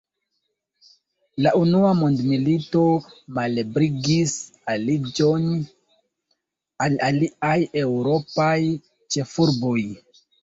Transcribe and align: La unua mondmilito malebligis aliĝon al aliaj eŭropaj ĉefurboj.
La 1.47 1.49
unua 1.57 1.89
mondmilito 1.97 2.81
malebligis 3.37 4.33
aliĝon 4.73 5.45
al 6.85 6.97
aliaj 7.09 7.53
eŭropaj 7.83 8.57
ĉefurboj. 9.17 9.79